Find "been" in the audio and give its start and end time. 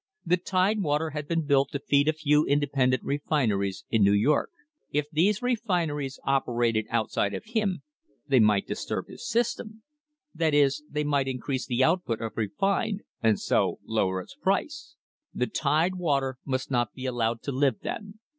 1.27-1.45